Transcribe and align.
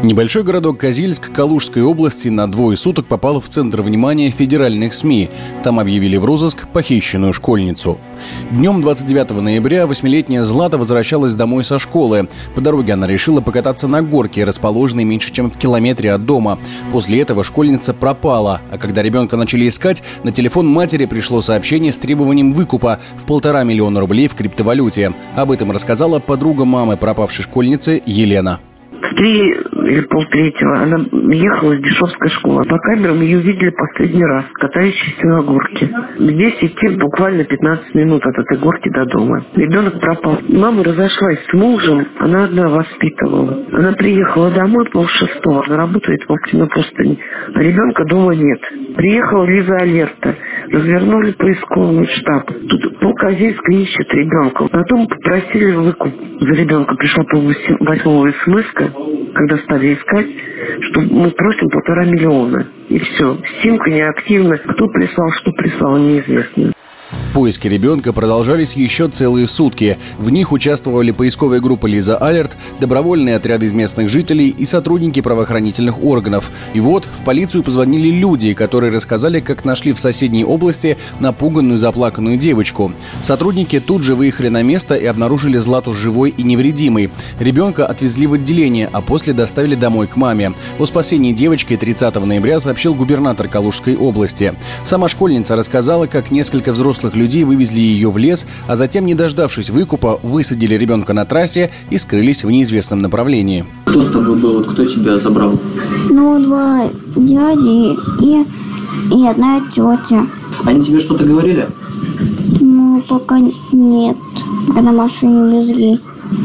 Небольшой 0.00 0.44
городок 0.44 0.78
Козельск 0.78 1.32
Калужской 1.32 1.82
области 1.82 2.28
на 2.28 2.46
двое 2.46 2.76
суток 2.76 3.06
попал 3.06 3.40
в 3.40 3.48
центр 3.48 3.82
внимания 3.82 4.30
федеральных 4.30 4.94
СМИ. 4.94 5.28
Там 5.64 5.80
объявили 5.80 6.16
в 6.16 6.24
розыск 6.24 6.68
похищенную 6.68 7.32
школьницу. 7.32 7.98
Днем 8.52 8.80
29 8.80 9.30
ноября 9.42 9.88
восьмилетняя 9.88 10.44
Злата 10.44 10.78
возвращалась 10.78 11.34
домой 11.34 11.64
со 11.64 11.80
школы. 11.80 12.28
По 12.54 12.60
дороге 12.60 12.92
она 12.92 13.08
решила 13.08 13.40
покататься 13.40 13.88
на 13.88 14.00
горке, 14.02 14.44
расположенной 14.44 15.02
меньше, 15.02 15.32
чем 15.32 15.50
в 15.50 15.58
километре 15.58 16.12
от 16.12 16.24
дома. 16.24 16.60
После 16.92 17.20
этого 17.20 17.42
школьница 17.42 17.92
пропала, 17.92 18.60
а 18.70 18.78
когда 18.78 19.02
ребенка 19.02 19.36
начали 19.36 19.66
искать, 19.66 20.04
на 20.22 20.30
телефон 20.30 20.68
матери 20.68 21.06
пришло 21.06 21.40
сообщение 21.40 21.90
с 21.90 21.98
требованием 21.98 22.52
выкупа 22.52 23.00
в 23.16 23.26
полтора 23.26 23.64
миллиона 23.64 23.98
рублей 23.98 24.28
в 24.28 24.36
криптовалюте. 24.36 25.12
Об 25.34 25.50
этом 25.50 25.72
рассказала 25.72 26.20
подруга 26.20 26.64
мамы 26.64 26.96
пропавшей 26.96 27.42
школьницы 27.42 28.00
Елена. 28.06 28.60
Три 29.16 29.67
или 29.84 30.00
полтретьего, 30.02 30.78
она 30.78 30.98
ехала 31.32 31.72
из 31.72 31.82
Дешевской 31.82 32.30
школы. 32.30 32.62
По 32.68 32.78
камерам 32.78 33.20
ее 33.20 33.40
видели 33.40 33.70
последний 33.70 34.24
раз, 34.24 34.44
катающейся 34.54 35.26
на 35.26 35.42
горке. 35.42 35.90
Здесь 36.16 36.54
идти 36.60 36.88
буквально 36.96 37.44
15 37.44 37.94
минут 37.94 38.24
от 38.26 38.38
этой 38.38 38.58
горки 38.58 38.88
до 38.90 39.04
дома. 39.06 39.44
Ребенок 39.56 40.00
пропал. 40.00 40.38
Мама 40.48 40.84
разошлась 40.84 41.38
с 41.50 41.52
мужем, 41.52 42.06
она 42.18 42.44
одна 42.44 42.68
воспитывала. 42.68 43.64
Она 43.72 43.92
приехала 43.92 44.50
домой 44.50 44.86
полшестого, 44.90 45.64
она 45.66 45.76
работает 45.76 46.20
в 46.26 46.32
Оптино-Пустыне, 46.32 47.18
а 47.54 47.62
ребенка 47.62 48.04
дома 48.04 48.34
нет. 48.34 48.60
Приехала 48.96 49.44
Лиза 49.44 49.76
Алерта 49.76 50.36
развернули 50.72 51.32
поисковый 51.32 52.06
штаб. 52.18 52.46
Тут 52.68 52.98
полкозельска 53.00 53.72
ищет 53.72 54.12
ребенка. 54.12 54.64
Потом 54.70 55.06
попросили 55.06 55.74
выкуп 55.74 56.12
за 56.40 56.52
ребенка. 56.52 56.94
Пришла 56.96 57.24
пол 57.24 57.52
восьмого 57.80 58.32
смс 58.44 58.64
когда 59.34 59.58
стали 59.58 59.94
искать, 59.94 60.26
что 60.90 61.00
мы 61.00 61.30
просим 61.30 61.68
полтора 61.70 62.04
миллиона. 62.04 62.66
И 62.88 62.98
все. 62.98 63.38
Симка 63.62 63.90
неактивна. 63.90 64.58
Кто 64.58 64.88
прислал, 64.88 65.30
что 65.40 65.52
прислал, 65.52 65.98
неизвестно. 65.98 66.72
Поиски 67.34 67.68
ребенка 67.68 68.12
продолжались 68.12 68.74
еще 68.74 69.06
целые 69.08 69.46
сутки. 69.46 69.98
В 70.18 70.30
них 70.30 70.50
участвовали 70.50 71.10
поисковая 71.10 71.60
группа 71.60 71.86
«Лиза 71.86 72.16
Алерт», 72.16 72.56
добровольные 72.80 73.36
отряды 73.36 73.66
из 73.66 73.74
местных 73.74 74.08
жителей 74.08 74.48
и 74.48 74.64
сотрудники 74.64 75.20
правоохранительных 75.20 76.02
органов. 76.02 76.50
И 76.72 76.80
вот 76.80 77.04
в 77.04 77.24
полицию 77.24 77.62
позвонили 77.62 78.08
люди, 78.08 78.54
которые 78.54 78.92
рассказали, 78.92 79.40
как 79.40 79.64
нашли 79.64 79.92
в 79.92 80.00
соседней 80.00 80.44
области 80.44 80.96
напуганную 81.20 81.76
заплаканную 81.76 82.38
девочку. 82.38 82.92
Сотрудники 83.22 83.78
тут 83.78 84.02
же 84.02 84.14
выехали 84.14 84.48
на 84.48 84.62
место 84.62 84.94
и 84.96 85.04
обнаружили 85.04 85.58
Злату 85.58 85.92
живой 85.92 86.30
и 86.30 86.42
невредимой. 86.42 87.10
Ребенка 87.38 87.86
отвезли 87.86 88.26
в 88.26 88.32
отделение, 88.32 88.88
а 88.90 89.02
после 89.02 89.34
доставили 89.34 89.74
домой 89.74 90.06
к 90.06 90.16
маме. 90.16 90.54
О 90.78 90.86
спасении 90.86 91.32
девочки 91.32 91.76
30 91.76 92.14
ноября 92.16 92.58
сообщил 92.58 92.94
губернатор 92.94 93.48
Калужской 93.48 93.96
области. 93.96 94.54
Сама 94.84 95.08
школьница 95.08 95.56
рассказала, 95.56 96.06
как 96.06 96.30
несколько 96.30 96.72
взрослых 96.72 97.17
людей 97.18 97.44
вывезли 97.44 97.80
ее 97.80 98.10
в 98.10 98.16
лес, 98.16 98.46
а 98.66 98.76
затем, 98.76 99.04
не 99.04 99.14
дождавшись 99.14 99.68
выкупа, 99.70 100.18
высадили 100.22 100.74
ребенка 100.74 101.12
на 101.12 101.26
трассе 101.26 101.70
и 101.90 101.98
скрылись 101.98 102.44
в 102.44 102.50
неизвестном 102.50 103.02
направлении. 103.02 103.66
Кто 103.84 104.02
с 104.02 104.10
тобой 104.10 104.36
был? 104.36 104.64
Кто 104.64 104.84
тебя 104.84 105.18
забрал? 105.18 105.58
Ну, 106.08 106.38
два 106.42 106.88
дяди 107.16 107.96
и, 108.24 108.44
и 109.14 109.26
одна 109.26 109.60
тетя. 109.74 110.26
Они 110.64 110.80
тебе 110.82 110.98
что-то 111.00 111.24
говорили? 111.24 111.66
Ну, 112.60 113.02
пока 113.08 113.38
нет. 113.72 114.16
Когда 114.74 114.92
машине 114.92 115.58
везли. 115.60 116.00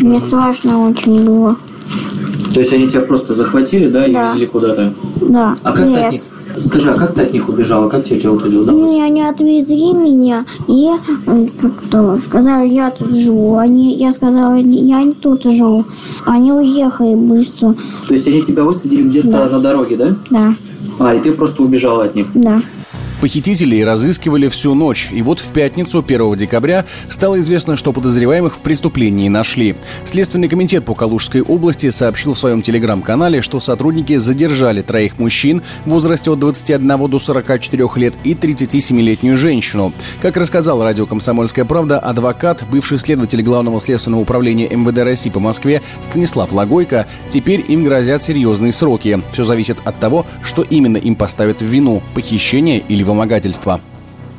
Мне 0.00 0.18
страшно 0.18 0.88
очень 0.88 1.24
было. 1.24 1.56
То 2.52 2.60
есть 2.60 2.72
они 2.72 2.88
тебя 2.88 3.00
просто 3.00 3.34
захватили, 3.34 3.88
да, 3.88 4.06
и 4.06 4.12
Да. 4.12 4.28
везли 4.32 4.46
куда-то? 4.46 4.92
Да, 5.20 5.56
А 5.62 5.72
как 5.72 5.86
ты 5.86 5.94
от 6.00 6.12
них... 6.12 6.22
Скажи, 6.58 6.90
а 6.90 6.94
как 6.94 7.14
ты 7.14 7.22
от 7.22 7.32
них 7.32 7.48
убежала? 7.48 7.88
Как 7.88 8.04
тебе 8.04 8.18
это 8.18 8.30
удалось? 8.30 8.96
И 8.96 9.00
они 9.00 9.22
отвезли 9.22 9.92
меня 9.92 10.44
и 10.68 10.88
м, 11.26 11.48
как-то 11.60 12.18
сказали, 12.26 12.68
я 12.68 12.90
тут 12.90 13.10
живу. 13.10 13.56
Они, 13.56 13.96
я 13.96 14.12
сказала, 14.12 14.54
я 14.56 15.02
не 15.02 15.12
тут 15.12 15.42
живу. 15.44 15.84
Они 16.26 16.52
уехали 16.52 17.14
быстро. 17.14 17.74
То 18.08 18.14
есть 18.14 18.26
они 18.28 18.42
тебя 18.42 18.62
высадили 18.64 19.02
где-то 19.02 19.28
Да. 19.28 19.48
на 19.48 19.58
дороге, 19.60 19.96
да? 19.96 20.14
Да, 20.30 20.54
А, 20.98 21.14
и 21.14 21.20
ты 21.20 21.32
просто 21.32 21.62
убежала 21.62 22.04
от 22.04 22.14
них. 22.14 22.26
да. 22.34 22.60
Похитителей 23.24 23.82
разыскивали 23.82 24.48
всю 24.48 24.74
ночь, 24.74 25.08
и 25.10 25.22
вот 25.22 25.40
в 25.40 25.50
пятницу, 25.50 26.04
1 26.06 26.36
декабря, 26.36 26.84
стало 27.08 27.40
известно, 27.40 27.74
что 27.74 27.94
подозреваемых 27.94 28.56
в 28.56 28.58
преступлении 28.58 29.30
нашли. 29.30 29.76
Следственный 30.04 30.46
комитет 30.46 30.84
по 30.84 30.94
Калужской 30.94 31.40
области 31.40 31.88
сообщил 31.88 32.34
в 32.34 32.38
своем 32.38 32.60
телеграм-канале, 32.60 33.40
что 33.40 33.60
сотрудники 33.60 34.16
задержали 34.16 34.82
троих 34.82 35.18
мужчин 35.18 35.62
в 35.86 35.88
возрасте 35.88 36.32
от 36.32 36.38
21 36.38 37.08
до 37.08 37.18
44 37.18 37.88
лет 37.96 38.12
и 38.24 38.34
37-летнюю 38.34 39.38
женщину. 39.38 39.94
Как 40.20 40.36
рассказал 40.36 40.82
радио 40.82 41.06
«Комсомольская 41.06 41.64
правда», 41.64 41.98
адвокат, 41.98 42.62
бывший 42.70 42.98
следователь 42.98 43.40
Главного 43.40 43.80
следственного 43.80 44.20
управления 44.20 44.68
МВД 44.68 44.98
России 44.98 45.30
по 45.30 45.40
Москве 45.40 45.80
Станислав 46.02 46.52
Лагойко, 46.52 47.06
теперь 47.30 47.64
им 47.66 47.84
грозят 47.84 48.22
серьезные 48.22 48.72
сроки. 48.72 49.22
Все 49.32 49.44
зависит 49.44 49.78
от 49.84 49.98
того, 49.98 50.26
что 50.42 50.60
именно 50.60 50.98
им 50.98 51.16
поставят 51.16 51.62
в 51.62 51.64
вину– 51.64 52.02
похищение 52.14 52.84
или 52.86 53.02
вымогательство. 53.14 53.80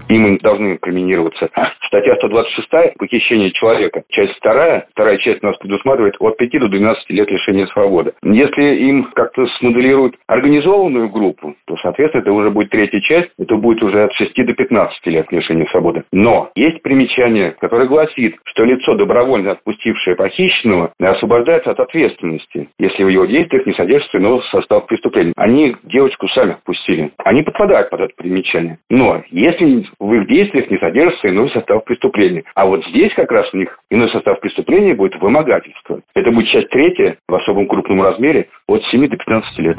Им 0.10 0.38
должны 0.38 0.74
инкриминироваться. 0.74 1.50
Статья 1.88 2.16
126 2.16 2.98
«Похищение 2.98 3.52
человека». 3.52 4.04
Часть 4.10 4.34
вторая, 4.38 4.88
вторая 4.92 5.18
часть 5.18 5.44
у 5.44 5.48
нас 5.48 5.58
предусматривает 5.58 6.16
от 6.20 6.38
5 6.38 6.52
до 6.60 6.68
12 6.68 7.10
лет 7.10 7.30
лишения 7.30 7.68
свободы. 7.68 8.14
Если 8.24 8.76
им 8.88 9.12
как-то 9.14 9.46
смоделируют 9.60 10.16
организованную 10.28 11.10
группу, 11.10 11.56
то, 11.66 11.76
соответственно, 11.82 12.22
это 12.22 12.32
уже 12.32 12.50
будет 12.50 12.70
третья 12.70 13.00
часть, 13.02 13.32
это 13.38 13.56
будет 13.56 13.82
уже 13.84 14.04
от 14.04 14.14
6 14.14 14.36
до 14.36 14.54
15 14.54 15.06
лет 15.08 15.32
лишения 15.32 15.68
свободы. 15.72 16.04
Но 16.12 16.50
есть 16.56 16.82
примечание, 16.82 17.52
которое 17.60 17.88
гласит, 17.88 18.36
что 18.46 18.64
лицо, 18.64 18.96
добровольно 18.96 19.52
отпустившее 19.52 20.16
похищенного, 20.16 20.94
освобождается 21.00 21.72
от 21.72 21.80
ответственности, 21.80 22.70
если 22.80 23.04
в 23.04 23.10
его 23.10 23.26
действиях 23.26 23.66
не 23.66 23.74
содержится 23.74 24.18
иного 24.18 24.42
состава 24.52 24.82
преступления. 24.82 25.34
Они 25.36 25.76
девочку 25.84 26.28
сами 26.30 26.54
отпустили. 26.54 27.12
Они 27.18 27.44
подпадают 27.44 27.90
под 27.90 28.02
это 28.02 28.14
примечание. 28.16 28.80
Но 28.90 29.24
если 29.30 29.86
в 30.00 30.14
их 30.14 30.28
действиях 30.28 30.70
не 30.70 30.78
содержится 30.78 31.30
иной 31.30 31.50
состав 31.52 31.84
преступления. 31.86 32.44
А 32.56 32.66
вот 32.66 32.86
здесь 32.88 33.14
как 33.16 33.32
раз 33.32 33.48
у 33.54 33.58
них 33.58 33.78
иной 33.90 34.10
состав 34.10 34.40
преступления 34.40 34.94
будет 34.94 35.20
вымогательство. 35.22 36.02
Это 36.14 36.32
будет 36.32 36.48
часть 36.48 36.70
третья 36.70 37.18
в 37.28 37.36
особом 37.36 37.68
крупном 37.68 38.02
размере 38.02 38.48
от 38.68 38.84
7 38.86 39.08
до 39.08 39.18
15 39.18 39.60
лет. 39.60 39.78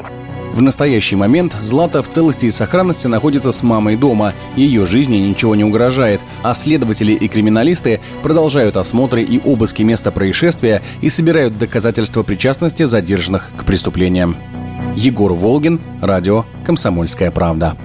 В 0.53 0.61
настоящий 0.61 1.15
момент 1.15 1.53
Злата 1.53 2.01
в 2.01 2.07
целости 2.07 2.45
и 2.45 2.51
сохранности 2.51 3.07
находится 3.07 3.51
с 3.51 3.61
мамой 3.63 3.95
дома. 3.95 4.33
Ее 4.55 4.85
жизни 4.85 5.17
ничего 5.17 5.55
не 5.55 5.63
угрожает, 5.63 6.19
а 6.43 6.53
следователи 6.53 7.11
и 7.11 7.27
криминалисты 7.27 7.99
продолжают 8.23 8.77
осмотры 8.77 9.21
и 9.21 9.39
обыски 9.43 9.83
места 9.83 10.11
происшествия 10.11 10.81
и 11.01 11.09
собирают 11.09 11.59
доказательства 11.59 12.23
причастности 12.23 12.83
задержанных 12.83 13.51
к 13.57 13.65
преступлениям. 13.65 14.35
Егор 14.95 15.33
Волгин, 15.33 15.79
радио 16.01 16.45
«Комсомольская 16.65 17.29
правда». 17.31 17.77